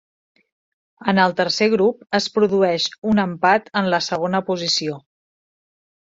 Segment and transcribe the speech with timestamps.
[1.11, 4.97] En el tercer grup es produeix un empat en la segona posició.